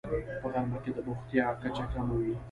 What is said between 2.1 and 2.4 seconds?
وي